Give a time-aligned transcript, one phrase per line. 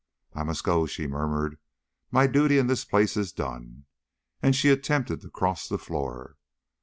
[0.33, 1.59] "I must go," she murmured;
[2.09, 3.85] "my duty in this place is done."
[4.41, 6.37] And she attempted to cross the floor.